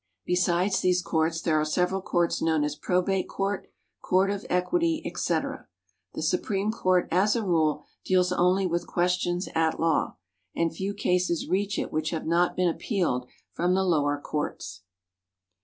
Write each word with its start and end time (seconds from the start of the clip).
Besides 0.25 0.79
these 0.79 0.99
courts 1.03 1.41
there 1.41 1.61
are 1.61 1.63
several 1.63 2.01
courts 2.01 2.41
known 2.41 2.63
as 2.63 2.75
Probate 2.75 3.29
Court, 3.29 3.67
Court 4.01 4.31
of 4.31 4.47
Equity, 4.49 5.03
etc. 5.05 5.67
The 6.15 6.23
Supreme 6.23 6.71
Court, 6.71 7.07
as 7.11 7.35
a 7.35 7.43
rule, 7.45 7.83
deals 8.03 8.31
only 8.31 8.65
with 8.65 8.87
questions 8.87 9.47
at 9.53 9.79
law, 9.79 10.17
and 10.55 10.75
few 10.75 10.95
cases 10.95 11.47
reach 11.47 11.77
it 11.77 11.93
which 11.93 12.09
have 12.09 12.25
not 12.25 12.55
been 12.55 12.67
appealed 12.67 13.27
from 13.53 13.75
the 13.75 13.83
lower 13.83 14.19
courts. 14.19 14.81